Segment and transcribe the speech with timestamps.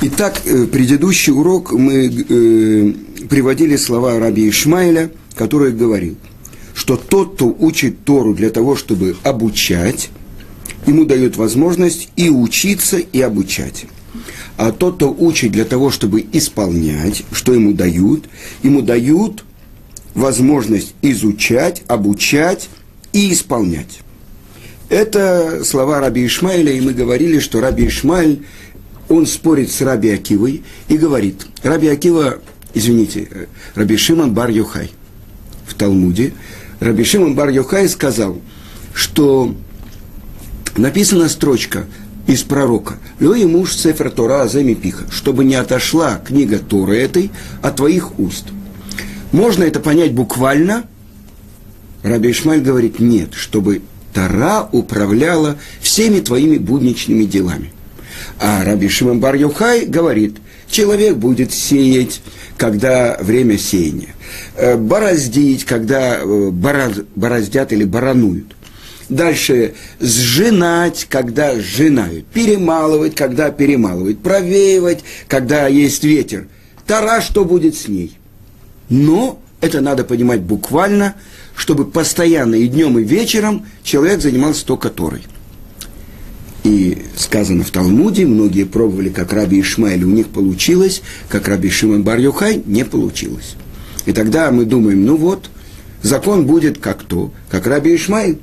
[0.00, 2.92] Итак, э, предыдущий урок мы э,
[3.28, 6.16] приводили слова раби Ишмаэля, который говорил,
[6.72, 10.10] что тот, кто учит Тору для того, чтобы обучать,
[10.86, 13.86] ему дают возможность и учиться, и обучать.
[14.56, 18.28] А тот, кто учит для того, чтобы исполнять, что ему дают,
[18.62, 19.42] ему дают
[20.14, 22.68] возможность изучать, обучать
[23.12, 23.98] и исполнять.
[24.88, 28.44] Это слова Раби Ишмаэля, и мы говорили, что Раби Ишмаэль,
[29.08, 32.38] он спорит с Раби Акивой и говорит, Раби Акива,
[32.74, 34.90] извините, Раби Шимон Бар Йохай
[35.66, 36.32] в Талмуде,
[36.80, 38.40] Раби Шимон Бар Йохай сказал,
[38.94, 39.54] что
[40.76, 41.86] написана строчка
[42.26, 47.30] из пророка «Лёй муж Сефер Тора Аземи Пиха», чтобы не отошла книга Торы этой
[47.62, 48.44] от твоих уст.
[49.32, 50.84] Можно это понять буквально?
[52.02, 57.72] Раби Ишмаль говорит, нет, чтобы Тара управляла всеми твоими будничными делами.
[58.40, 60.36] А Раби Шимон Бар Йохай говорит,
[60.70, 62.20] человек будет сеять,
[62.56, 64.14] когда время сеяния,
[64.56, 68.54] э, бороздить, когда э, бороздят или барануют.
[69.08, 76.46] Дальше сжинать, когда сжинают, перемалывать, когда перемалывают, провеивать, когда есть ветер.
[76.86, 78.16] Тара, что будет с ней?
[78.90, 81.14] Но это надо понимать буквально–
[81.58, 85.22] чтобы постоянно и днем, и вечером человек занимался только Торой.
[86.68, 92.02] И сказано в Талмуде, многие пробовали, как Раби Ишмаэль, у них получилось, как Раби Шимон
[92.02, 93.54] бар не получилось.
[94.04, 95.48] И тогда мы думаем, ну вот,
[96.02, 98.38] закон будет как то, как Раби Ишмаэль.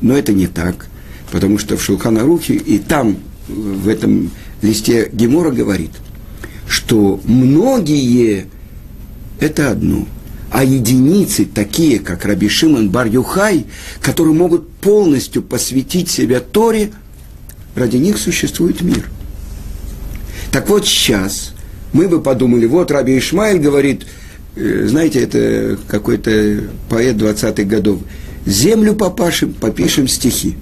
[0.00, 0.86] Но это не так,
[1.32, 3.16] потому что в Шулханарухе и там,
[3.48, 4.30] в этом
[4.62, 5.90] листе Гемора говорит,
[6.68, 8.46] что многие–
[9.40, 10.06] это одно–
[10.52, 13.10] а единицы, такие как Раби Шимон бар
[14.00, 16.92] которые могут полностью посвятить себя Торе,
[17.76, 19.08] ради них существует мир.
[20.50, 21.52] Так вот сейчас
[21.92, 24.06] мы бы подумали, вот Раби Ишмаэль говорит,
[24.56, 28.00] э, знаете, это какой-то поэт 20-х годов,
[28.44, 30.56] землю попашем, попишем стихи.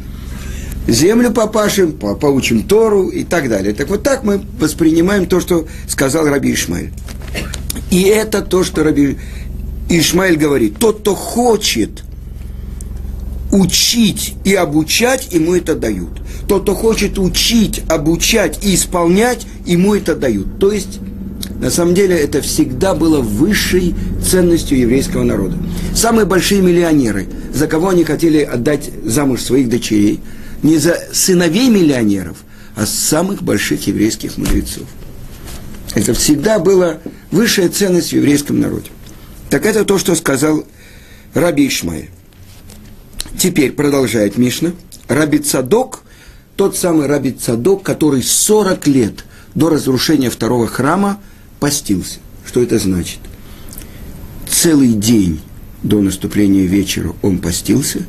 [0.87, 3.73] Землю попашем, поучим Тору и так далее.
[3.73, 6.93] Так вот так мы воспринимаем то, что сказал Раби Ишмаэль.
[7.91, 9.17] И это то, что Раби
[9.89, 12.03] Ишмаэль говорит, тот, кто хочет
[13.55, 16.11] учить и обучать, ему это дают.
[16.49, 20.59] Тот, кто хочет учить, обучать и исполнять, ему это дают.
[20.59, 20.99] То есть,
[21.61, 23.95] на самом деле, это всегда было высшей
[24.29, 25.57] ценностью еврейского народа.
[25.95, 30.19] Самые большие миллионеры, за кого они хотели отдать замуж своих дочерей,
[30.65, 32.39] не за сыновей миллионеров,
[32.75, 34.89] а самых больших еврейских мудрецов.
[35.95, 36.99] Это всегда была
[37.31, 38.91] высшая ценность в еврейском народе.
[39.49, 40.65] Так это то, что сказал
[41.35, 42.11] Раби Ишмаэль.
[43.39, 44.73] Теперь продолжает Мишна.
[45.09, 46.03] Раби Цадок,
[46.57, 49.25] тот самый Раби Цадок, который 40 лет
[49.55, 51.21] до разрушения второго храма
[51.61, 52.19] постился.
[52.47, 53.19] Что это значит?
[54.49, 55.41] Целый день
[55.83, 58.01] до наступления вечера он постился.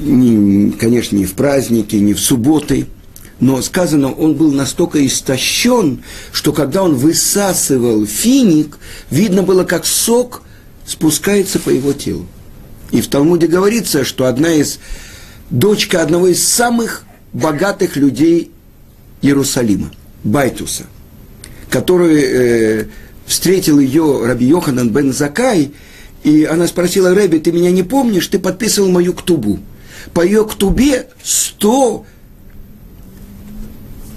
[0.00, 2.86] Не, конечно, не в праздники, не в субботы–
[3.40, 6.02] но сказано, он был настолько истощен,
[6.32, 8.78] что когда он высасывал финик,
[9.10, 10.42] видно было, как сок
[10.84, 12.26] спускается по его телу.
[12.90, 14.78] И в Талмуде говорится, что одна из,
[15.50, 18.50] дочка одного из самых богатых людей
[19.20, 19.90] Иерусалима,
[20.24, 20.84] Байтуса,
[21.70, 22.84] который э,
[23.26, 25.72] встретил ее Раби Йоханан бен Закай,
[26.24, 29.58] и она спросила, Рэби, ты меня не помнишь, ты подписывал мою ктубу.
[30.14, 32.06] По ее ктубе сто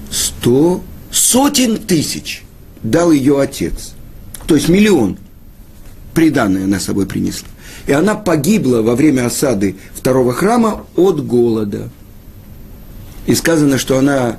[0.10, 2.44] сто сотен тысяч
[2.84, 3.94] дал ее отец.
[4.48, 5.18] То есть миллион
[6.14, 7.48] приданное она собой принесла.
[7.88, 11.90] И она погибла во время осады второго храма от голода.
[13.26, 14.38] И сказано, что она...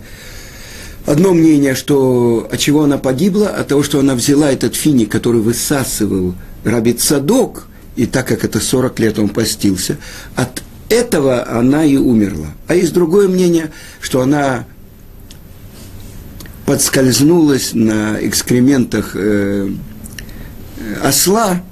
[1.04, 5.40] Одно мнение, что от чего она погибла, от того, что она взяла этот финик, который
[5.40, 9.98] высасывал Рабит Садок, и так как это 40 лет он постился,
[10.36, 12.48] от этого она и умерла.
[12.68, 14.64] А есть другое мнение, что она
[16.66, 19.70] подскользнулась на экскрементах э,
[21.02, 21.62] осла,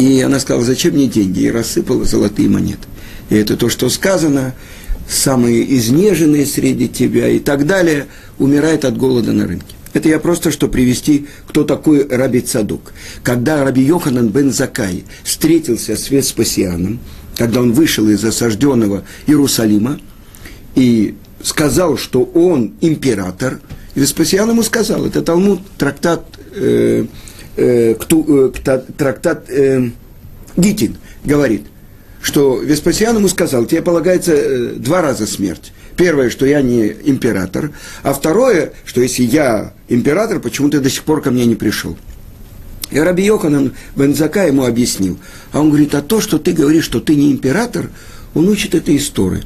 [0.00, 2.88] и она сказала, зачем мне деньги, и рассыпала золотые монеты.
[3.28, 4.54] И это то, что сказано,
[5.06, 8.06] самые изнеженные среди тебя и так далее,
[8.38, 9.76] умирает от голода на рынке.
[9.92, 12.94] Это я просто, что привести, кто такой Раби Цадук.
[13.22, 16.98] Когда Раби Йоханан бен Закай встретился с Веспасианом,
[17.36, 20.00] когда он вышел из осажденного Иерусалима,
[20.76, 23.60] и сказал, что он император,
[23.94, 26.24] Веспасиан ему сказал, это Талмуд, трактат,
[26.54, 27.04] э,
[27.56, 28.50] э, э,
[28.96, 29.90] трактат э,
[30.56, 31.66] Гитин, говорит,
[32.20, 35.72] что Веспасиан ему сказал, тебе полагается э, два раза смерть.
[35.96, 37.72] Первое, что я не император.
[38.02, 41.96] А второе, что если я император, почему ты до сих пор ко мне не пришел?
[42.90, 45.18] И Раби Йоханан Бензака ему объяснил.
[45.52, 47.90] А он говорит, а то, что ты говоришь, что ты не император,
[48.34, 49.44] он учит этой истории.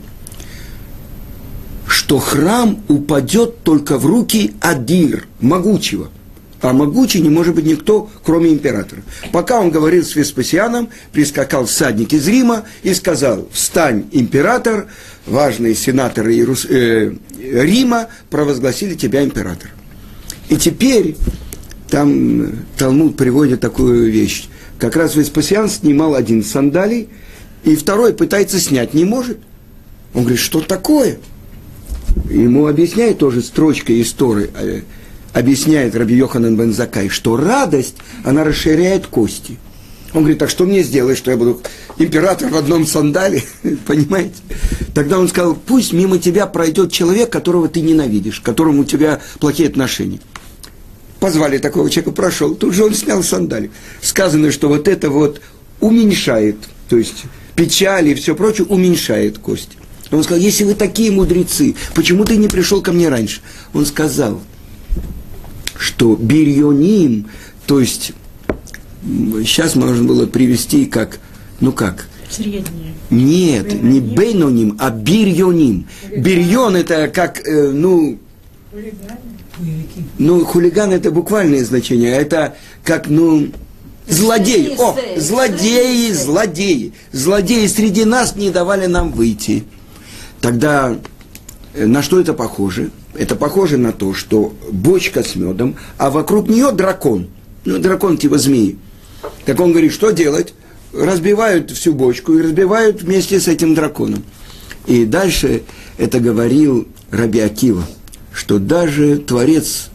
[1.87, 6.11] Что храм упадет только в руки Адир, могучего–
[6.65, 9.03] а могучий не может быть никто, кроме императора.
[9.33, 14.87] Пока он говорил с Веспасианом, прискакал всадник из Рима и сказал, встань, император,
[15.27, 16.65] важные сенаторы Иерус...
[16.65, 19.73] э, Рима провозгласили тебя император.
[20.49, 21.17] И теперь
[21.91, 24.47] там Талмуд приводит такую вещь.
[24.79, 27.11] Как раз Веспасиан снимал один сандалий,
[27.65, 29.37] и второй пытается снять, не может.
[30.15, 31.19] Он говорит, что такое?
[32.31, 34.81] Ему объясняет тоже строчка истории э,
[35.35, 39.59] объясняет Раби Йоханан бен Закай, что радость, она расширяет кости.
[40.15, 41.61] Он говорит, так что мне сделать, что я буду
[41.99, 43.43] император в одном сандале?
[43.87, 44.37] Понимаете?
[44.95, 49.69] Тогда он сказал, пусть мимо тебя пройдет человек, которого ты ненавидишь, которому у тебя плохие
[49.69, 50.21] отношения.
[51.19, 52.55] Позвали такого человека, прошел.
[52.55, 53.73] Тут же он снял сандали.
[54.01, 55.41] Сказано, что вот это вот
[55.81, 56.59] уменьшает,
[56.89, 57.25] то есть
[57.57, 59.77] печаль и все прочее уменьшает кости.
[60.13, 63.41] Он сказал, если вы такие мудрецы, почему ты не пришел ко мне раньше?
[63.73, 64.41] Он сказал–
[65.79, 67.29] что бирьоним,
[67.67, 68.13] то есть
[69.03, 71.19] сейчас можно было привести как,
[71.61, 72.07] ну как?
[72.31, 72.95] Среднее.
[73.11, 73.93] Нет, Бирьоним.
[73.93, 75.87] не бейноним, а бирьоним.
[76.17, 78.19] Бирьон это как, э, ну,
[80.19, 83.49] ну, хулиган это буквальное значение, а это как, ну,
[84.09, 84.75] злодей.
[84.79, 86.93] О, злодеи, злодеи.
[87.13, 89.65] Злодеи среди нас не давали нам выйти.
[90.41, 90.99] Тогда
[91.75, 92.91] э, на что это похоже?
[93.15, 97.29] Это похоже на то, что бочка с медом, а вокруг нее дракон.
[97.65, 98.77] Ну, дракон типа змеи.
[99.45, 100.55] Так он говорит, что делать?
[100.93, 104.23] Разбивают всю бочку и разбивают вместе с этим драконом.
[104.87, 105.63] И дальше
[105.97, 107.85] это говорил Раби Акива,
[108.33, 109.89] что даже Творец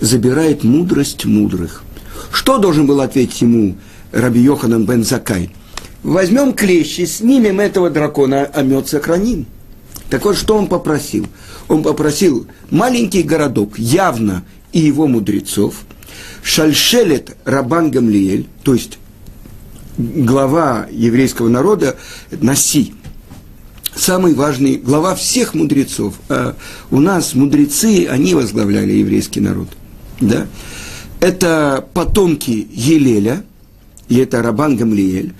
[0.00, 1.82] забирает мудрость мудрых.
[2.32, 3.76] Что должен был ответить ему
[4.12, 5.50] Раби Йоханан бен Закай?
[6.02, 9.46] Возьмем клещи, снимем этого дракона, а мед сохраним.
[10.08, 11.26] Так вот, что он попросил?
[11.70, 15.84] Он попросил маленький городок, явно и его мудрецов,
[16.42, 18.98] Шальшелет Рабан Гамлиэль, то есть
[19.96, 21.96] глава еврейского народа,
[22.32, 22.92] Наси,
[23.94, 26.14] самый важный, глава всех мудрецов.
[26.28, 26.56] А
[26.90, 29.68] у нас мудрецы, они возглавляли еврейский народ.
[30.20, 30.48] Да?
[31.20, 33.44] Это потомки Елеля,
[34.08, 35.34] и это Рабан Гамлиэль.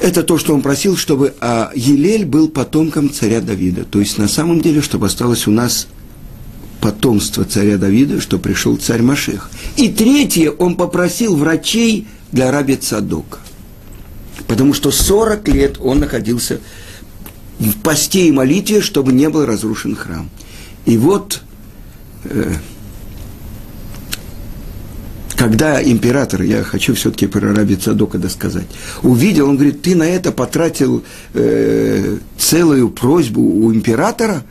[0.00, 3.84] Это то, что он просил, чтобы а, Елель был потомком царя Давида.
[3.84, 5.86] То есть на самом деле, чтобы осталось у нас
[6.80, 9.50] потомство царя Давида, что пришел царь Машех.
[9.76, 13.38] И третье, он попросил врачей для раби Цадока.
[14.48, 16.60] Потому что 40 лет он находился
[17.58, 20.28] в посте и молитве, чтобы не был разрушен храм.
[20.84, 21.42] И вот
[22.24, 22.54] э,
[25.36, 28.66] когда император, я хочу все-таки про Раби Цадока досказать,
[29.02, 34.44] увидел, он говорит, ты на это потратил э, целую просьбу у императора,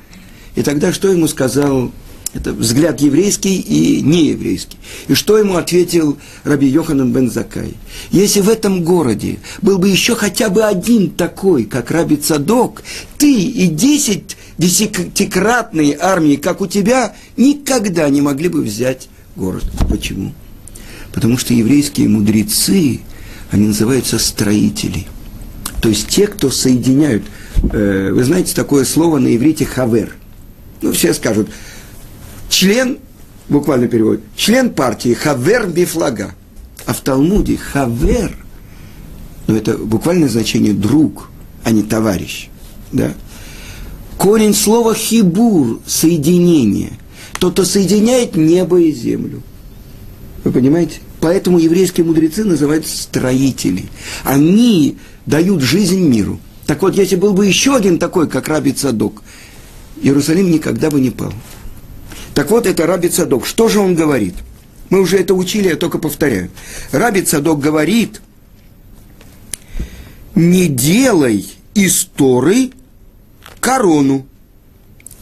[0.56, 1.92] и тогда что ему сказал
[2.34, 4.80] это взгляд еврейский и нееврейский.
[5.08, 7.74] И что ему ответил Раби Йоханан бен Закай?
[8.12, 12.84] Если в этом городе был бы еще хотя бы один такой, как Раби Цадок,
[13.18, 19.64] ты и десять десятикратные армии, как у тебя, никогда не могли бы взять город.
[19.90, 20.34] Почему?
[21.14, 23.02] Потому что еврейские мудрецы,
[23.52, 25.06] они называются строители.
[25.82, 27.24] То есть те, кто соединяют.
[27.74, 30.16] Э, вы знаете такое слово на иврите хавер.
[30.82, 31.50] Ну, все скажут,
[32.50, 33.00] член,
[33.50, 36.34] буквально перевод, член партии хавер бифлага.
[36.86, 38.36] А в Талмуде хавер,
[39.48, 41.30] ну это буквальное значение друг,
[41.64, 42.50] а не товарищ.
[42.92, 43.14] Да?
[44.18, 46.94] Корень слова хибур– соединение.
[47.40, 49.42] Тот, кто соединяет небо и землю.
[50.44, 51.00] Вы понимаете?
[51.20, 53.90] Поэтому еврейские мудрецы называются строители.
[54.24, 56.40] Они дают жизнь миру.
[56.66, 59.22] Так вот, если был бы еще один такой, как Раби Цадок,
[60.02, 61.34] Иерусалим никогда бы не пал.
[62.34, 63.46] Так вот, это Раби Цадок.
[63.46, 64.36] Что же он говорит?
[64.90, 66.50] Мы уже это учили, я только повторяю.
[66.92, 68.22] Раби Цадок говорит,
[70.34, 72.72] не делай из Торы
[73.60, 74.26] корону.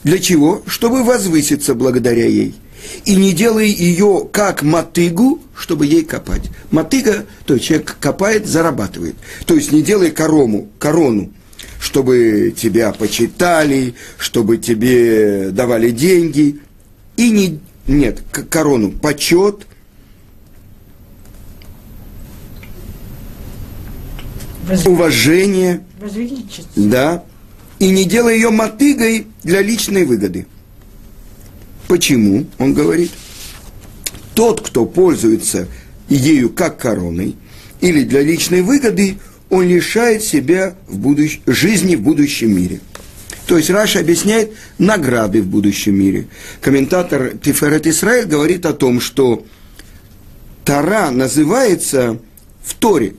[0.03, 0.63] Для чего?
[0.65, 2.55] Чтобы возвыситься благодаря ей–
[3.05, 6.49] и не делай ее как мотыгу, чтобы ей копать.
[6.71, 9.15] Мотыга, то есть человек копает, зарабатывает.
[9.45, 11.31] То есть не делай корому, корону,
[11.79, 16.59] чтобы тебя почитали, чтобы тебе давали деньги.
[17.17, 19.65] И не, нет, корону, почет,
[24.85, 25.83] уважение,
[26.75, 27.23] да,
[27.79, 30.47] и не делай ее мотыгой для личной выгоды.
[31.89, 32.45] Почему?
[32.59, 33.09] Он говорит,
[34.35, 35.67] тот, кто пользуется
[36.07, 37.35] ею как короной
[37.81, 39.17] или для личной выгоды,
[39.49, 41.39] он лишает себя в будущ...
[41.47, 42.79] жизни в будущем мире.
[43.47, 46.27] То есть Раша объясняет награды в будущем мире.
[46.61, 49.43] Комментатор Тиферет Исраиль говорит о том, что
[50.65, 52.19] Тара называется
[52.63, 53.15] в Торе,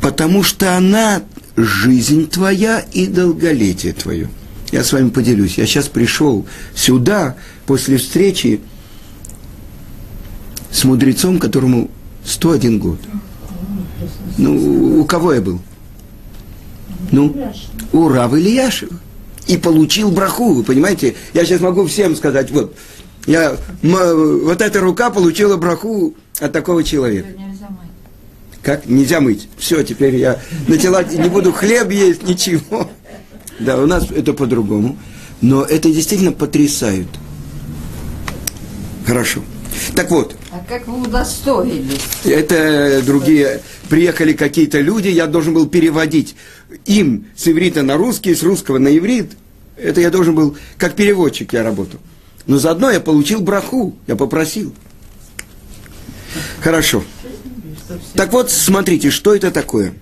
[0.00, 1.22] потому что она
[1.58, 4.30] жизнь твоя и долголетие твое.
[4.72, 5.58] Я с вами поделюсь.
[5.58, 7.36] Я сейчас пришел сюда
[7.66, 8.60] после встречи
[10.70, 11.90] с мудрецом, которому
[12.24, 12.98] 101 год.
[14.38, 15.60] Ну, у кого я был?
[17.10, 17.36] Ну,
[17.92, 18.98] у Равы Ильяшева.
[19.46, 21.16] И получил браху, вы понимаете?
[21.34, 22.74] Я сейчас могу всем сказать, вот,
[23.26, 27.28] я, вот эта рука получила браху от такого человека.
[28.62, 28.86] Как?
[28.86, 29.48] Нельзя мыть.
[29.58, 32.88] Все, теперь я начала, не буду хлеб есть, ничего.
[33.64, 34.96] Да, у нас это по-другому.
[35.40, 37.08] Но это действительно потрясает.
[39.06, 39.42] Хорошо.
[39.94, 40.36] Так вот.
[40.50, 42.00] А как вы удостоились?
[42.24, 43.60] Это другие.
[43.88, 46.36] Приехали какие-то люди, я должен был переводить
[46.86, 49.32] им с иврита на русский, с русского на иврит.
[49.76, 51.98] Это я должен был, как переводчик я работал.
[52.46, 54.72] Но заодно я получил браху, я попросил.
[56.60, 57.02] Хорошо.
[58.14, 59.94] Так вот, смотрите, что это такое?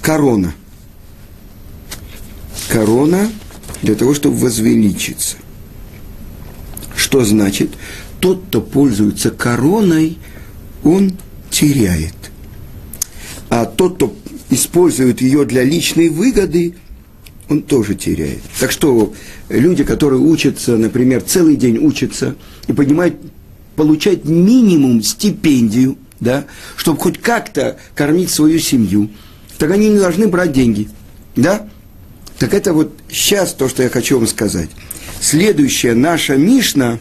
[0.00, 0.54] Корона.
[2.72, 3.30] Корона
[3.82, 5.36] для того, чтобы возвеличиться.
[6.96, 7.72] Что значит?
[8.18, 10.16] Тот, кто пользуется короной,
[10.82, 11.12] он
[11.50, 12.14] теряет.
[13.50, 14.16] А тот, кто
[14.48, 16.74] использует ее для личной выгоды,
[17.50, 18.40] он тоже теряет.
[18.58, 19.12] Так что
[19.50, 22.36] люди, которые учатся, например, целый день учатся
[22.68, 23.16] и понимают,
[23.76, 29.10] получать минимум стипендию, да, чтобы хоть как-то кормить свою семью,
[29.58, 30.88] так они не должны брать деньги,
[31.36, 31.68] да?
[32.42, 34.68] Так это вот сейчас то, что я хочу вам сказать.
[35.20, 36.98] Следующая наша Мишна,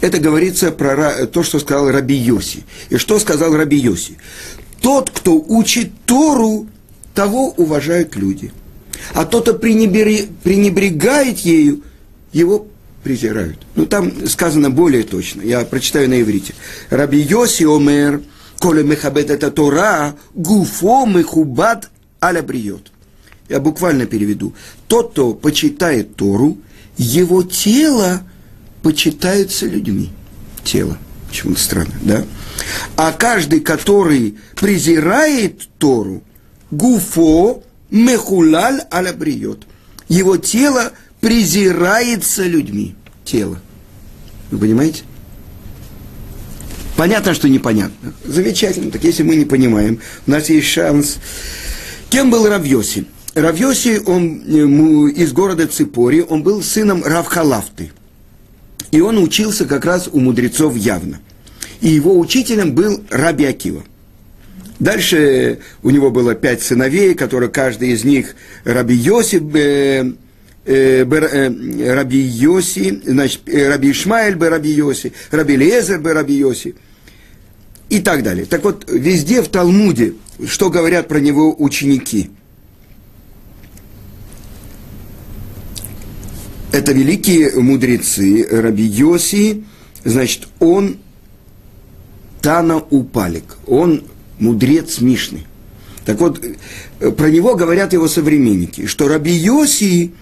[0.00, 2.64] это говорится про то, что сказал Раби Йоси.
[2.88, 4.16] И что сказал Раби Йоси?
[4.80, 6.66] Тот, кто учит Тору,
[7.14, 8.54] того уважают люди.
[9.12, 11.82] А тот, кто пренебрегает ею,
[12.32, 12.66] его
[13.04, 13.58] презирают.
[13.74, 15.42] Ну, там сказано более точно.
[15.42, 16.54] Я прочитаю на иврите.
[16.88, 18.22] Раби Йоси омер,
[18.58, 21.90] коли мехабет это Тора, гуфо мехубат
[22.22, 22.91] аля бриет.
[23.52, 24.54] Я буквально переведу.
[24.88, 26.56] Тот, кто почитает Тору,
[26.96, 28.22] его тело
[28.82, 30.10] почитается людьми.
[30.64, 30.96] Тело.
[31.28, 32.24] Почему странно, да?
[32.96, 36.22] А каждый, который презирает Тору,
[36.70, 39.66] гуфо мехулаль аля бриет.
[40.08, 42.94] Его тело презирается людьми.
[43.22, 43.60] Тело.
[44.50, 45.02] Вы понимаете?
[46.96, 48.14] Понятно, что непонятно.
[48.24, 48.90] Замечательно.
[48.90, 51.18] Так если мы не понимаем, у нас есть шанс.
[52.08, 53.06] Кем был Равьоси?
[53.34, 54.40] Равьоси, он
[55.08, 57.92] из города Ципори, он был сыном Равхалафты.
[58.90, 61.20] И он учился как раз у мудрецов явно.
[61.80, 63.84] И его учителем был Раби Акива.
[64.78, 68.34] Дальше у него было пять сыновей, которые каждый из них
[68.64, 70.12] Раби Йоси, э,
[70.66, 76.34] э, э, Раби Йоси, значит, э, Раби Ишмаэль бы Раби Йоси, Раби Лезер бы Раби
[76.34, 76.74] Йоси
[77.88, 78.44] и так далее.
[78.44, 80.14] Так вот, везде в Талмуде,
[80.46, 82.30] что говорят про него ученики–
[86.72, 89.64] это великие мудрецы, Раби Йоси,
[90.04, 90.96] значит, он
[92.40, 94.04] Тана Упалик, он
[94.38, 95.44] мудрец Мишны.
[96.04, 100.12] Так вот, э, про него говорят его современники, что Раби Йоси,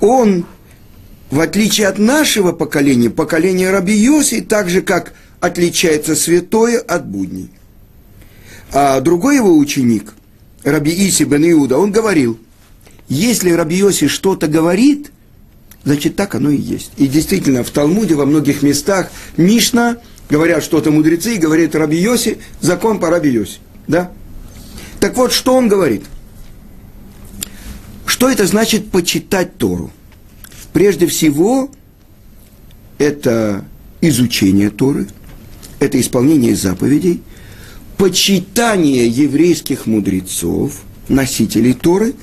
[0.00, 0.46] он,
[1.30, 7.50] в отличие от нашего поколения, поколение Раби Йоси, так же, как отличается святое от будней.
[8.72, 10.14] А другой его ученик,
[10.64, 12.38] Раби Иси бен Иуда, он говорил,
[13.08, 15.12] если Раби Йоси что-то говорит,
[15.84, 16.92] значит, так оно и есть.
[16.96, 19.98] И действительно, в Талмуде во многих местах Мишна
[20.28, 23.58] говорят что-то мудрецы, и говорит Раби Йоси, закон по Раби Йоси.
[23.86, 24.10] Да?
[25.00, 26.04] Так вот, что он говорит?
[28.06, 29.90] Что это значит почитать Тору?
[30.72, 31.70] Прежде всего,
[32.98, 33.64] это
[34.00, 35.08] изучение Торы,
[35.80, 37.22] это исполнение заповедей,
[37.98, 42.14] почитание еврейских мудрецов, носителей Торы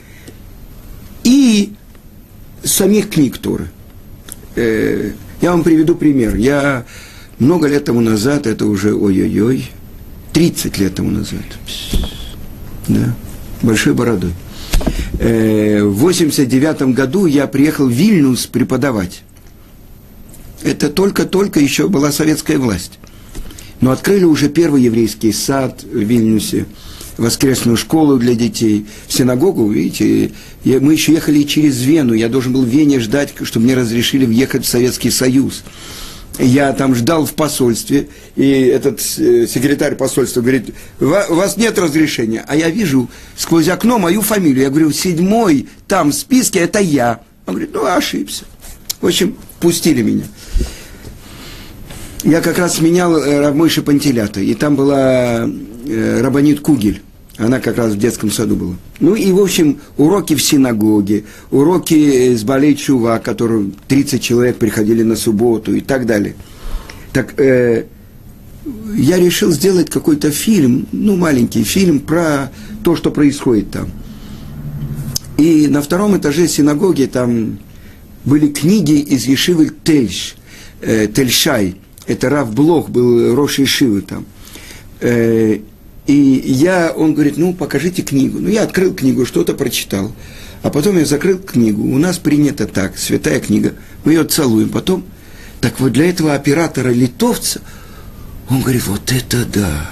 [1.23, 1.73] и
[2.63, 3.69] самих книг Торы.
[4.55, 5.11] Э,
[5.41, 6.35] я вам приведу пример.
[6.35, 6.85] Я
[7.39, 9.69] много лет тому назад, это уже ой-ой-ой,
[10.33, 11.43] 30 лет тому назад,
[12.87, 13.15] да,
[13.61, 14.31] большой бородой.
[15.19, 19.23] Э, в 89 году я приехал в Вильнюс преподавать.
[20.63, 22.99] Это только-только еще была советская власть.
[23.81, 26.65] Но открыли уже первый еврейский сад в Вильнюсе.
[27.19, 30.31] Воскресную школу для детей, в синагогу, видите,
[30.63, 34.25] я, мы еще ехали через Вену, я должен был в Вене ждать, чтобы мне разрешили
[34.25, 35.63] въехать в Советский Союз.
[36.37, 38.07] Я там ждал в посольстве,
[38.37, 42.45] и этот э, секретарь посольства говорит, у вас нет разрешения.
[42.47, 44.63] А я вижу сквозь окно мою фамилию.
[44.63, 47.19] Я говорю, седьмой там в списке, это я.
[47.45, 48.45] Он говорит, ну, ошибся.
[49.01, 50.23] В общем, пустили меня.
[52.23, 57.01] Я как раз менял э, Равмойши Пантелята, и там была э, Рабанит Кугель.
[57.39, 58.75] Она как раз в детском саду была.
[58.99, 65.03] Ну и, в общем, уроки в синагоге, уроки с Балей Чува, которым 30 человек приходили
[65.03, 66.35] на субботу и так далее.
[67.13, 67.85] Так э,
[68.93, 72.51] я решил сделать какой-то фильм, ну, маленький фильм про
[72.83, 73.89] то, что происходит там.
[75.37, 77.57] И на втором этаже синагоги там
[78.25, 80.35] были книги из Ешивы Тельш,
[80.81, 81.77] э, Тельшай.
[82.05, 84.25] Это Рав Блох был Рош Ешивы там.
[84.99, 85.59] Э,
[86.09, 88.39] и я, он говорит, ну, покажите книгу.
[88.39, 90.11] Ну, я открыл книгу, что-то прочитал.
[90.63, 91.83] А потом я закрыл книгу.
[91.83, 93.73] У нас принято так, святая книга.
[94.03, 94.69] Мы ее целуем.
[94.69, 95.05] Потом,
[95.61, 97.61] так вот для этого оператора-литовца,
[98.49, 99.91] он говорит, вот это да,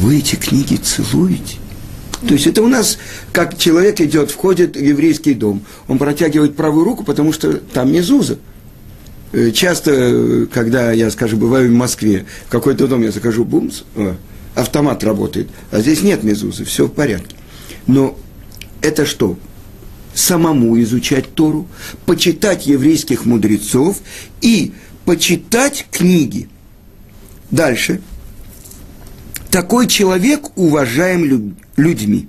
[0.00, 1.56] вы эти книги целуете.
[2.26, 2.98] То есть это у нас,
[3.32, 8.38] как человек идет, входит в еврейский дом, он протягивает правую руку, потому что там мезуза.
[9.32, 13.84] Э, часто, когда я, скажем, бываю в Москве, в какой-то дом я закажу бумс,
[14.54, 17.36] автомат работает, а здесь нет мезузы, все в порядке.
[17.86, 18.16] Но
[18.80, 19.38] это что?
[20.14, 21.68] Самому изучать Тору,
[22.06, 23.98] почитать еврейских мудрецов
[24.40, 24.72] и
[25.04, 26.48] почитать книги.
[27.50, 28.00] Дальше.
[29.50, 32.28] Такой человек уважаем людьми.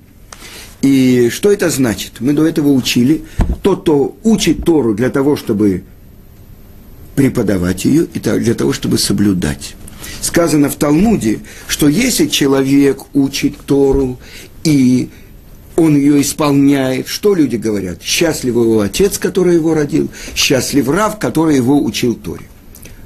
[0.82, 2.22] И что это значит?
[2.22, 3.24] Мы до этого учили.
[3.62, 5.84] Тот, кто учит Тору для того, чтобы
[7.16, 9.76] преподавать ее, и для того, чтобы соблюдать
[10.22, 14.20] сказано в Талмуде, что если человек учит Тору
[14.64, 15.10] и
[15.76, 18.02] он ее исполняет, что люди говорят?
[18.04, 22.46] Счастлив его отец, который его родил, счастлив Рав, который его учил Торе.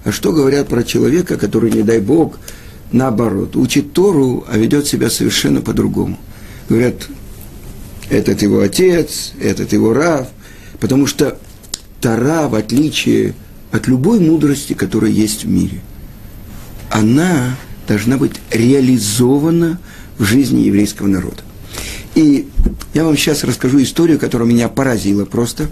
[0.04, 2.40] А что говорят про человека, который, не дай Бог,
[2.92, 6.18] наоборот, учит Тору, а ведет себя совершенно по-другому?
[6.68, 7.08] Говорят,
[8.10, 10.28] этот его отец, этот его Рав,
[10.80, 11.38] потому что
[12.02, 13.36] Тора, в отличие
[13.72, 15.82] от любой мудрости, которая есть в мире–
[16.94, 19.80] она должна быть реализована
[20.20, 21.42] в жизни еврейского народа.
[22.14, 22.48] И
[22.94, 25.72] я вам сейчас расскажу историю, которая меня поразила просто.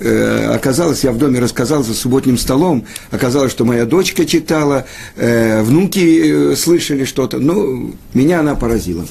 [0.00, 5.62] Э, оказалось, я в доме рассказал за субботним столом, оказалось, что моя дочка читала, э,
[5.62, 9.04] внуки э, слышали что-то, но меня она поразила.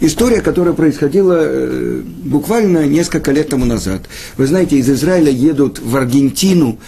[0.00, 4.02] История, которая происходила э, буквально несколько лет тому назад.
[4.36, 6.78] Вы знаете, из Израиля едут в Аргентину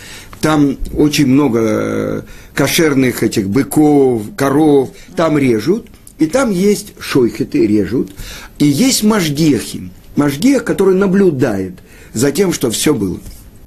[0.41, 2.23] там очень много э,
[2.55, 5.87] кошерных этих быков, коров, там режут,
[6.19, 8.13] и там есть шойхеты, режут,
[8.59, 11.75] и есть мажгехи, мажгех, который наблюдает
[12.13, 13.19] за тем, что все было.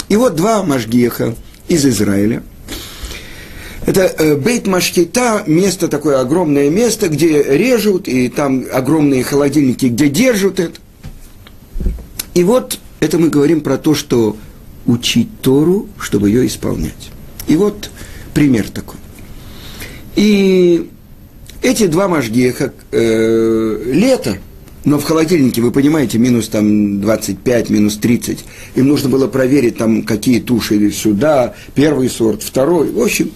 [0.10, 1.36] И вот два мажгеха
[1.67, 2.43] из Израиля.
[3.86, 10.10] Это э, Бейт Машкита, место такое огромное место, где режут, и там огромные холодильники, где
[10.10, 10.79] держат это.
[12.34, 14.36] И вот это мы говорим про то, что
[14.89, 17.12] учить Тору, чтобы ее исполнять.
[17.47, 17.91] И вот
[18.34, 18.97] пример такой.
[20.15, 20.89] И
[21.62, 24.38] эти два мажгеха, э, лето,
[24.86, 28.39] но в холодильнике, вы понимаете, минус там 25, минус 30.
[28.75, 32.91] Им нужно было проверить там, какие туши сюда, первый сорт, второй.
[32.91, 33.32] В общем,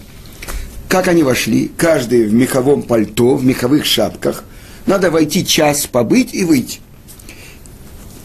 [0.88, 4.44] как они вошли, каждый в меховом пальто, в меховых шапках.
[4.86, 6.80] Надо войти час побыть и выйти.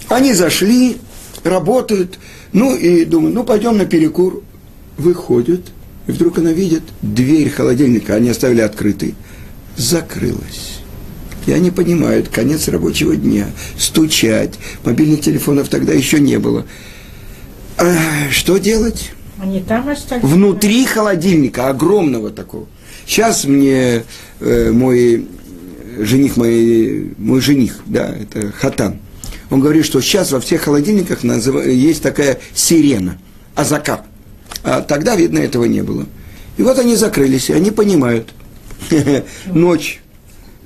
[0.07, 0.97] Они зашли,
[1.43, 2.19] работают,
[2.53, 4.43] ну и думаю, ну пойдем на перекур.
[4.97, 5.61] Выходят,
[6.07, 9.15] и вдруг она видит, дверь холодильника, они оставили открытой,
[9.77, 10.79] закрылась.
[11.45, 13.47] И они понимают, конец рабочего дня,
[13.77, 16.65] стучать, мобильных телефонов тогда еще не было.
[17.77, 17.95] А,
[18.29, 19.11] что делать?
[19.41, 20.21] Они там остались?
[20.21, 22.67] Внутри холодильника, огромного такого.
[23.05, 24.03] Сейчас мне
[24.41, 25.27] э, мой
[25.97, 28.99] жених, мой, мой жених, да, это Хатан–
[29.49, 33.17] он говорит, что сейчас во всех холодильниках есть такая сирена,
[33.55, 34.05] азакап.
[34.63, 36.05] А тогда, видно, этого не было.
[36.57, 38.33] И вот они закрылись, и они понимают.
[39.45, 40.01] Ночь.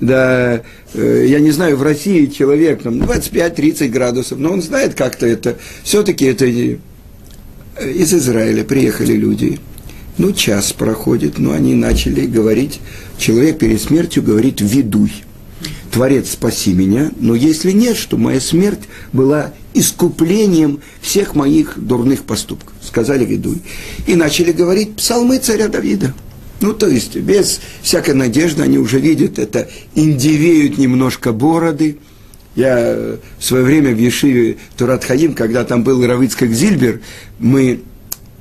[0.00, 5.24] Да, э, я не знаю, в России человек там 25-30 градусов, но он знает как-то
[5.24, 5.56] это.
[5.82, 9.60] Все-таки это из Израиля приехали люди.
[10.18, 12.80] Ну, час проходит, но они начали говорить,
[13.18, 15.12] человек перед смертью говорит «ведуй».
[15.94, 18.80] Творец, спаси меня, но если нет, что моя смерть
[19.12, 23.62] была искуплением всех моих дурных поступков, сказали Ведуй.
[24.08, 26.12] И начали говорить псалмы царя Давида.
[26.60, 31.98] Ну, то есть, без всякой надежды они уже видят это, индивеют немножко бороды,
[32.56, 37.02] Я в свое время в Ешиве Турат Хаим, когда там был Равицкак Зильбер,
[37.38, 37.82] мы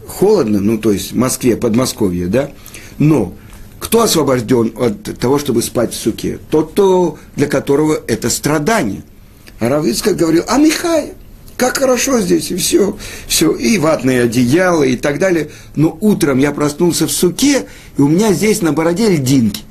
[0.08, 2.50] холодно, ну, то есть в Москве, Подмосковье, да,
[2.98, 3.36] но
[3.94, 6.40] кто освобожден от того, чтобы спать в суке?
[6.50, 9.04] Тот, кто, для которого это страдание.
[9.60, 11.14] А Равицкак говорил, а Михай,
[11.58, 15.52] как хорошо здесь, и все, все, и ватные одеяла, и так далее.
[15.76, 19.62] Но утром я проснулся в суке, и у меня здесь на бороде льдинки.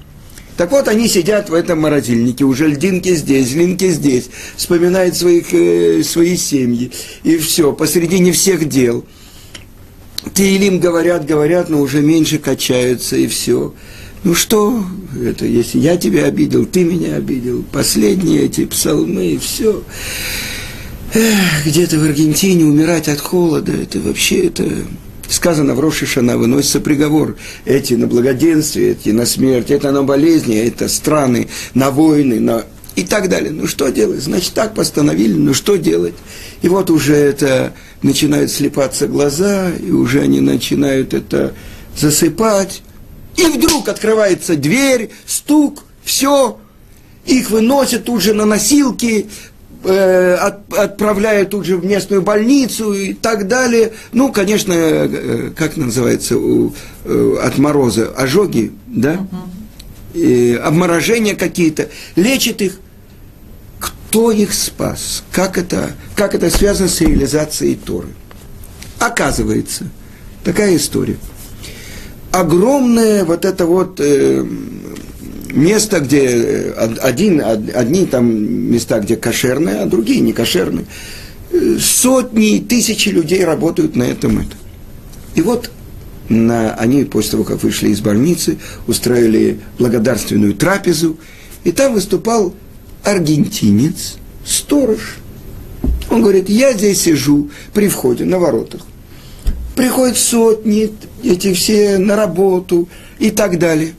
[0.57, 6.05] Так вот, они сидят в этом морозильнике, уже льдинки здесь, льдинки здесь, вспоминают своих, э,
[6.05, 6.93] свои семьи,
[7.25, 9.05] и все, посредине всех дел.
[10.33, 13.75] Тейлим говорят, говорят, но уже меньше качаются, и все.
[14.25, 14.85] Ну что
[15.21, 19.83] это, если я тебя обидел, ты меня обидел, последние эти псалмы, все.
[21.65, 24.65] где-то в Аргентине умирать от холода, это вообще, это
[25.29, 27.37] сказано в Рошишана, выносится приговор.
[27.65, 33.03] Эти на благоденствие, эти на смерть, это на болезни, это страны, на войны, на и
[33.03, 33.51] так далее.
[33.51, 34.23] Ну что делать?
[34.23, 36.15] Значит, так постановили, ну что делать?
[36.61, 41.55] И вот уже это начинают слепаться глаза, и уже они начинают это
[41.99, 42.83] засыпать.
[43.37, 46.59] И вдруг открывается дверь, стук, все,
[47.25, 49.29] их выносят тут же на носилки,
[49.85, 53.93] э, от, отправляют тут же в местную больницу и так далее.
[54.13, 59.27] Ну, конечно, э, как называется у, э, от мороза, ожоги, да?
[60.15, 62.79] И обморожения какие-то, лечат их.
[63.81, 65.25] Кто их спас?
[65.33, 68.09] Как это, как это связано с реализацией Торы?
[68.99, 69.87] Оказывается,
[70.45, 71.17] такая история.
[72.33, 74.45] Огромное вот это вот э,
[75.53, 78.27] место, где э, один, одни там
[78.73, 80.87] места, где кошерные, а другие не кошерные.
[81.51, 84.39] Э, сотни, тысячи людей работают на этом.
[84.39, 84.57] Это.
[85.35, 85.71] И вот
[86.31, 91.19] на, они после того, как вышли из больницы, устроили благодарственную трапезу,
[91.65, 92.55] и там выступал
[93.05, 95.19] аргентинец, сторож.
[96.11, 98.83] Он говорит, я здесь сижу при входе на воротах.
[99.83, 100.93] Приходят сотни,
[101.25, 103.95] эти все на работу и так далее.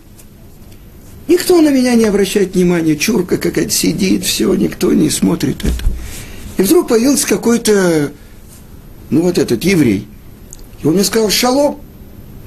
[1.27, 5.83] Никто на меня не обращает внимания, чурка какая-то сидит, все, никто не смотрит это.
[6.55, 8.13] И вдруг появился какой-то,
[9.09, 10.07] ну вот этот еврей.
[10.81, 11.81] И он мне сказал «шалом».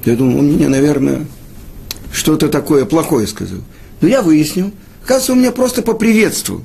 [0.03, 1.27] Я думал, он мне, наверное,
[2.11, 3.59] что-то такое плохое сказал.
[4.01, 4.71] Но я выяснил,
[5.05, 6.63] кажется, он меня просто поприветствовал.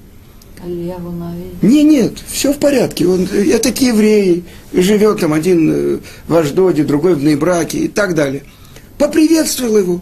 [1.63, 3.07] Не, нет, все в порядке.
[3.07, 5.99] Он, этот еврей, живет там один э,
[6.29, 8.45] в Аждоде, другой в Нейбраке и так далее.
[8.97, 10.01] Поприветствовал его.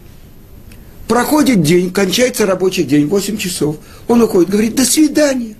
[1.08, 3.76] Проходит день, кончается рабочий день, 8 часов.
[4.06, 5.56] Он уходит, говорит, до свидания.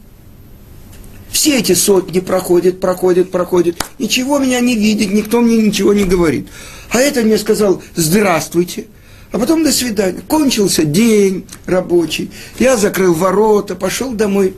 [1.32, 3.76] Все эти сотни проходят, проходят, проходят.
[3.98, 6.48] Ничего меня не видит, никто мне ничего не говорит.
[6.90, 8.86] А это мне сказал «здравствуйте»,
[9.32, 10.20] а потом «до свидания».
[10.26, 14.54] Кончился день рабочий, я закрыл ворота, пошел домой.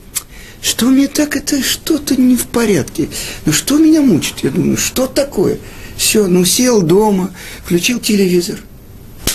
[0.62, 3.09] Что мне так это что-то не в порядке?
[3.44, 4.40] Ну что меня мучит?
[4.42, 5.59] Я думаю, что такое?
[5.96, 8.59] Все, ну сел дома, включил телевизор.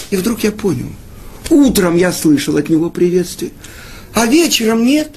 [0.10, 0.90] И вдруг я понял–
[1.50, 3.52] Утром я слышал от него приветствие,
[4.14, 5.16] а вечером нет.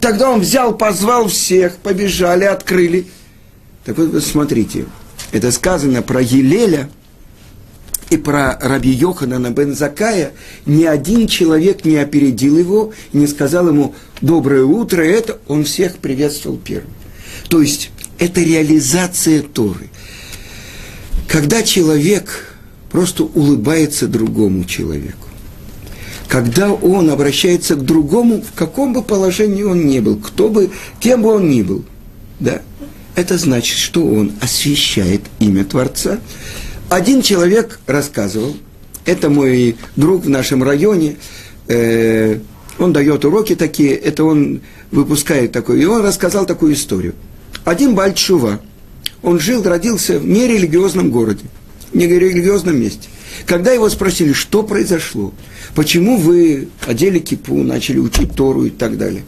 [0.00, 3.06] Тогда он взял, позвал всех, побежали, открыли.
[3.84, 4.86] Так вот, смотрите,
[5.32, 6.90] это сказано про Елеля
[8.10, 10.32] и про Раби Йоханана бен Закая.
[10.66, 16.58] Ни один человек не опередил его, не сказал ему «доброе утро», это он всех приветствовал
[16.58, 16.90] первым.
[17.48, 19.88] То есть, это реализация Торы.
[21.28, 22.54] Когда человек
[22.94, 25.28] просто улыбается другому человеку.
[26.28, 31.22] Когда он обращается к другому, в каком бы положении он ни был, кто бы, кем
[31.22, 31.84] бы он ни был,
[32.38, 32.62] да,
[33.16, 36.20] это значит, что он освещает имя Творца.
[36.88, 38.56] Один человек рассказывал,
[39.04, 41.16] это мой друг в нашем районе,
[41.68, 42.38] э,
[42.78, 47.14] он дает уроки такие, это он выпускает такой, и он рассказал такую историю.
[47.64, 48.60] Один Бальчува,
[49.22, 51.44] он жил, родился в нерелигиозном городе–
[51.94, 53.08] нерелигиозном месте.
[53.46, 55.32] Когда его спросили, что произошло,
[55.74, 59.24] почему вы одели кипу, начали учить Тору и так далее,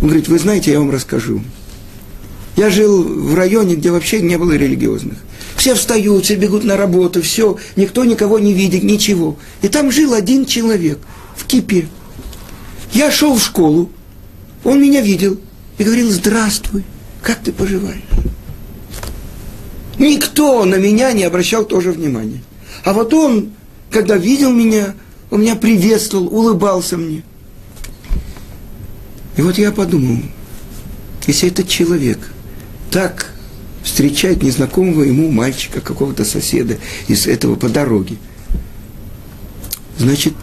[0.00, 1.42] он говорит, вы знаете, я вам расскажу.
[2.56, 5.18] Я жил в районе, где вообще не было религиозных.
[5.64, 9.38] Все встают, все бегут на работу, все, никто никого не видит, ничего.
[9.62, 10.98] И там жил один человек
[11.34, 11.88] в кипе.
[12.92, 13.88] Я шел в школу,
[14.62, 15.40] он меня видел
[15.78, 16.84] и говорил, здравствуй,
[17.22, 18.02] как ты поживаешь?
[19.98, 22.42] Никто на меня не обращал тоже внимания.
[22.84, 23.52] А вот он,
[23.88, 24.94] когда видел меня,
[25.30, 27.22] он меня приветствовал, улыбался мне.
[29.38, 30.18] И вот я подумал,
[31.26, 32.18] если этот человек
[32.90, 33.33] так
[33.84, 38.16] встречает незнакомого ему мальчика, какого-то соседа из этого по дороге,
[39.98, 40.34] значит,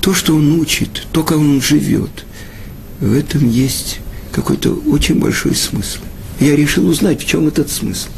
[0.00, 2.24] то, что он учит, то, как он живет,
[3.00, 3.98] в этом есть
[4.32, 5.98] какой-то очень большой смысл.
[6.38, 8.08] Я решил узнать, в чем этот смысл.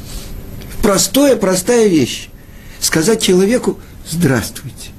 [0.83, 2.29] Простая, простая вещь.
[2.81, 4.91] Сказать человеку «Здравствуйте»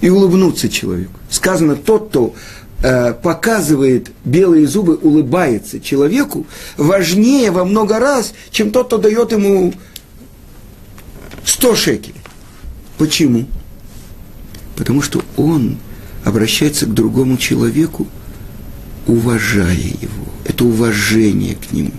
[0.00, 1.12] и улыбнуться человеку.
[1.30, 2.34] Сказано, тот, кто
[2.80, 9.72] показывает белые зубы, улыбается человеку, важнее во много раз, чем тот, кто дает ему
[11.44, 12.20] 100 шекелей.
[12.98, 13.46] Почему?
[14.76, 15.78] Потому что он
[16.24, 18.06] обращается к другому человеку,
[19.06, 20.26] уважая его.
[20.44, 21.92] Это уважение к нему.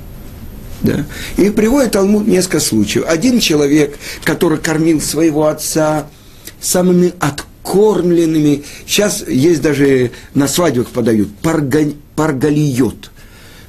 [0.81, 1.05] Да?
[1.37, 3.05] И приводит Талмуд несколько случаев.
[3.07, 6.07] Один человек, который кормил своего отца
[6.61, 7.13] самыми
[7.67, 13.11] откормленными, сейчас есть даже на свадьбах подают, парга, паргалиот.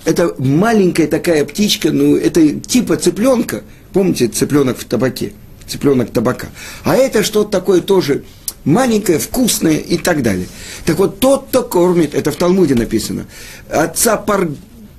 [0.05, 5.33] Это маленькая такая птичка, ну, это типа цыпленка, помните, цыпленок в табаке,
[5.67, 6.49] цыпленок табака.
[6.85, 8.25] А это что-то такое тоже
[8.65, 10.47] маленькое, вкусное и так далее.
[10.87, 13.27] Так вот, тот, кто кормит, это в Талмуде написано,
[13.69, 14.49] отца пар,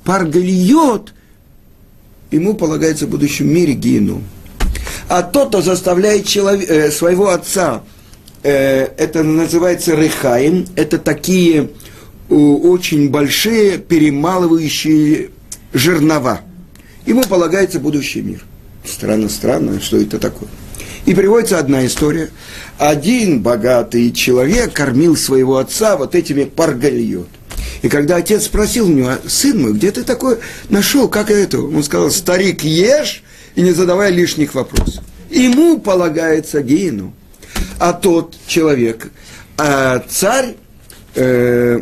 [0.03, 1.13] паргалиот,
[2.31, 4.21] ему полагается в будущем мире гену.
[5.07, 7.81] А тот, кто заставляет человек, э, своего отца,
[8.47, 11.69] это называется рехаем, это такие
[12.29, 15.29] э, очень большие перемалывающие
[15.73, 16.41] жернова.
[17.05, 18.45] Ему полагается будущий мир.
[18.85, 20.49] Странно, странно, что это такое.
[21.05, 22.29] И приводится одна история.
[22.77, 27.27] Один богатый человек кормил своего отца вот этими паргальот.
[27.81, 31.61] И когда отец спросил у него, сын мой, где ты такое нашел, как это?
[31.61, 33.23] Он сказал, старик, ешь
[33.55, 35.03] и не задавай лишних вопросов.
[35.29, 37.13] Ему полагается гену.
[37.79, 39.11] А тот человек,
[39.57, 40.55] а царь,
[41.15, 41.81] э,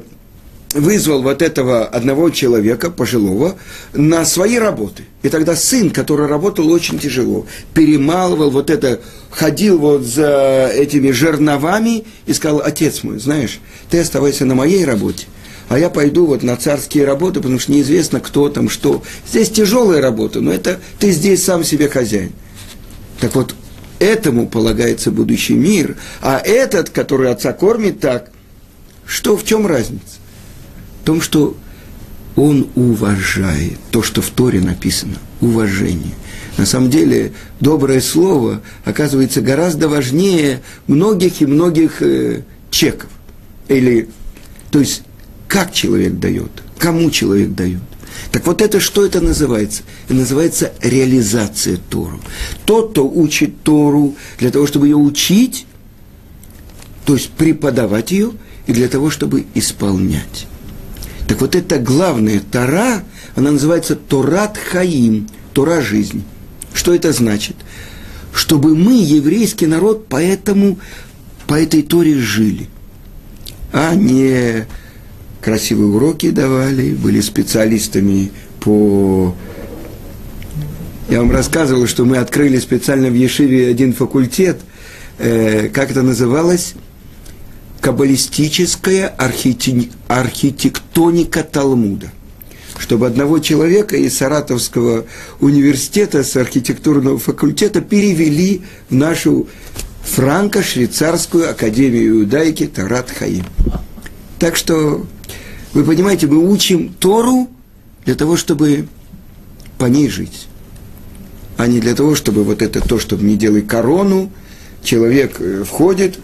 [0.74, 3.56] вызвал вот этого одного человека, пожилого,
[3.94, 5.04] на свои работы.
[5.24, 12.06] И тогда сын, который работал очень тяжело, перемалывал вот это, ходил вот за этими жерновами
[12.26, 13.60] и сказал, отец мой, знаешь,
[13.90, 15.26] ты оставайся на моей работе,
[15.70, 19.04] а я пойду вот на царские работы, потому что неизвестно, кто там, что.
[19.30, 22.32] Здесь тяжелая работа, но это ты здесь сам себе хозяин.
[23.20, 23.54] Так вот,
[24.00, 28.32] этому полагается будущий мир, а этот, который отца кормит так,
[29.06, 30.18] что в чем разница?
[31.08, 31.56] том, что
[32.36, 36.16] он уважает то, что в Торе написано, уважение.
[36.58, 37.32] На самом деле,
[37.62, 43.10] доброе слово оказывается гораздо важнее многих и многих э, чеков.
[43.70, 44.10] Или,
[44.70, 45.04] то есть,
[45.48, 47.80] как человек дает, кому человек дает.
[48.32, 49.84] Так вот это что это называется?
[50.06, 52.19] Это называется реализация Тору.
[52.65, 55.65] Тот, кто учит Тору для того, чтобы ее учить,
[57.06, 58.32] то есть преподавать ее,
[58.67, 60.47] и для того, чтобы исполнять.
[61.27, 63.03] Так вот эта главная Тора,
[63.36, 66.23] она называется Торат Хаим, Тора жизни.
[66.73, 67.56] Что это значит?
[68.34, 70.80] Чтобы мы, еврейский народ, поэтому
[71.47, 72.67] по этой Торе жили,
[73.71, 74.67] а не
[75.48, 79.34] красивые уроки давали, были специалистами по...
[81.10, 84.58] Я вам рассказывал, что мы открыли специально в Ешиве один факультет,
[85.20, 86.74] э, как это называлось?
[87.80, 89.08] каббалистическая
[90.08, 92.12] архитектоника Талмуда.
[92.78, 95.06] Чтобы одного человека из Саратовского
[95.40, 99.48] университета, с архитектурного факультета перевели в нашу
[100.04, 103.46] франко-швейцарскую академию иудаики Тарат Хаим.
[104.40, 105.06] Так что,
[105.73, 107.49] вы понимаете, мы учим Тору
[108.06, 108.88] для того, чтобы
[109.77, 110.47] по ней жить.
[111.58, 114.32] А не для того, чтобы вот это то, чтобы не делай корону,
[114.84, 116.19] человек э, входит,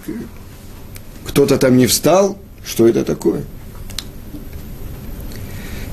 [1.25, 3.43] кто-то там не встал, что это такое?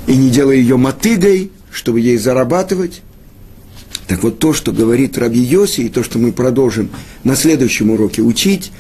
[0.07, 3.03] И не делая ее мотыгой, чтобы ей зарабатывать.
[4.07, 6.91] Так вот то, что говорит Раби Йоси, и то, что мы продолжим
[7.23, 8.73] на следующем уроке учить,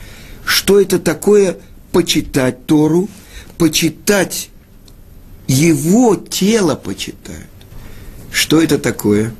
[0.44, 1.56] что это такое
[1.92, 3.08] почитать Тору,
[3.56, 4.50] почитать
[5.52, 7.46] его тело почитают.
[8.32, 9.32] Что это такое?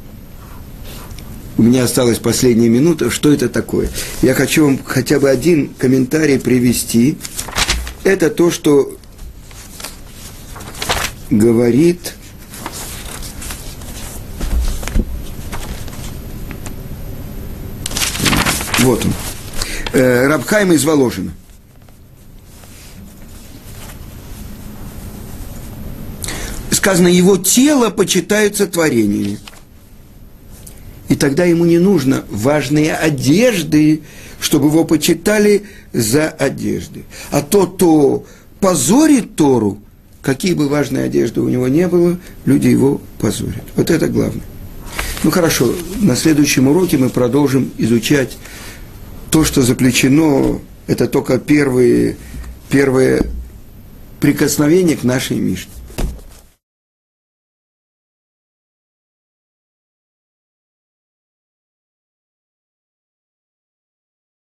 [1.61, 3.91] у меня осталась последняя минута, что это такое?
[4.23, 7.19] Я хочу вам хотя бы один комментарий привести.
[8.03, 8.97] Это то, что
[11.29, 12.15] говорит
[18.79, 19.13] Вот он.
[19.93, 21.33] Э, Рабхайм из Воложина.
[26.81, 29.39] Сказано, его тело почитаются творениями
[31.11, 34.03] и тогда ему не нужно важные одежды,
[34.39, 37.05] чтобы его почитали за одежды.
[37.33, 38.25] А тот, кто
[38.61, 39.81] позорит Тору,
[40.23, 43.65] какие бы важные одежды у него не было, люди его позорят.
[43.75, 44.45] Вот это главное.
[45.25, 48.39] Ну хорошо, на следующем уроке мы продолжим изучать
[49.33, 52.17] то, что заключено, это только первые,
[52.69, 53.27] первые
[54.21, 55.73] прикосновения к нашей Мишне.